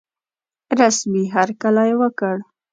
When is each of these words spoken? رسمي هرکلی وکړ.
رسمي 0.79 1.23
هرکلی 1.35 1.91
وکړ. 2.01 2.35